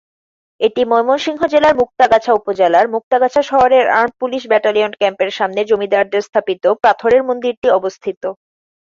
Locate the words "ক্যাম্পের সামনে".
4.99-5.61